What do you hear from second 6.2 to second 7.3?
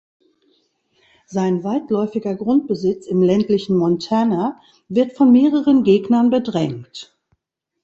bedrängt.